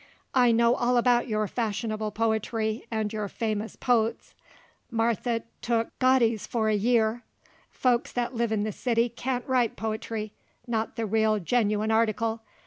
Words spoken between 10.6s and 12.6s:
not the real, genuine article.